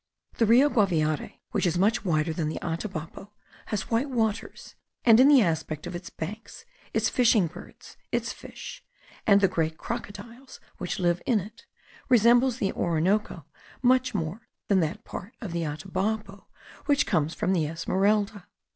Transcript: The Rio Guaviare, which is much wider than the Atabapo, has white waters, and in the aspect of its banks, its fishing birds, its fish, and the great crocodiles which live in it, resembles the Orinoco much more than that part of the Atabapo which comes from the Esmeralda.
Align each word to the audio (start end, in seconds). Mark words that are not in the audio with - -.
The 0.39 0.47
Rio 0.47 0.67
Guaviare, 0.67 1.41
which 1.51 1.67
is 1.67 1.77
much 1.77 2.03
wider 2.03 2.33
than 2.33 2.49
the 2.49 2.57
Atabapo, 2.63 3.29
has 3.67 3.91
white 3.91 4.09
waters, 4.09 4.73
and 5.05 5.19
in 5.19 5.27
the 5.27 5.43
aspect 5.43 5.85
of 5.85 5.95
its 5.95 6.09
banks, 6.09 6.65
its 6.91 7.07
fishing 7.07 7.45
birds, 7.45 7.97
its 8.11 8.33
fish, 8.33 8.83
and 9.27 9.41
the 9.41 9.47
great 9.47 9.77
crocodiles 9.77 10.59
which 10.79 10.97
live 10.97 11.21
in 11.27 11.39
it, 11.39 11.67
resembles 12.09 12.57
the 12.57 12.73
Orinoco 12.73 13.45
much 13.83 14.15
more 14.15 14.47
than 14.69 14.79
that 14.79 15.03
part 15.03 15.35
of 15.39 15.51
the 15.51 15.61
Atabapo 15.67 16.47
which 16.87 17.05
comes 17.05 17.35
from 17.35 17.53
the 17.53 17.67
Esmeralda. 17.67 18.47